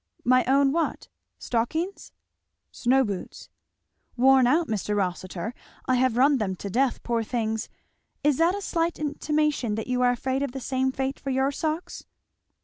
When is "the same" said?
10.53-10.91